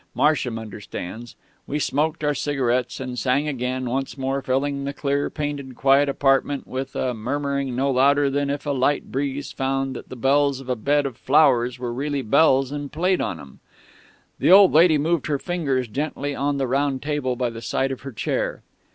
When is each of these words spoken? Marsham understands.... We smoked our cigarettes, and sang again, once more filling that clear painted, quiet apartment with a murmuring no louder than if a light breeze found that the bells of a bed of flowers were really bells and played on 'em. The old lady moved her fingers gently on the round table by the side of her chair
Marsham 0.15 0.57
understands.... 0.57 1.35
We 1.67 1.77
smoked 1.77 2.23
our 2.23 2.33
cigarettes, 2.33 2.99
and 2.99 3.19
sang 3.19 3.47
again, 3.47 3.85
once 3.87 4.17
more 4.17 4.41
filling 4.41 4.83
that 4.85 4.97
clear 4.97 5.29
painted, 5.29 5.75
quiet 5.75 6.09
apartment 6.09 6.65
with 6.65 6.95
a 6.95 7.13
murmuring 7.13 7.75
no 7.75 7.91
louder 7.91 8.27
than 8.27 8.49
if 8.49 8.65
a 8.65 8.71
light 8.71 9.11
breeze 9.11 9.51
found 9.51 9.95
that 9.95 10.09
the 10.09 10.15
bells 10.15 10.59
of 10.59 10.69
a 10.69 10.75
bed 10.75 11.05
of 11.05 11.17
flowers 11.17 11.77
were 11.77 11.93
really 11.93 12.23
bells 12.23 12.71
and 12.71 12.91
played 12.91 13.21
on 13.21 13.39
'em. 13.39 13.59
The 14.39 14.49
old 14.51 14.71
lady 14.73 14.97
moved 14.97 15.27
her 15.27 15.37
fingers 15.37 15.87
gently 15.87 16.33
on 16.33 16.57
the 16.57 16.65
round 16.65 17.03
table 17.03 17.35
by 17.35 17.51
the 17.51 17.61
side 17.61 17.91
of 17.91 18.01
her 18.01 18.11
chair 18.11 18.63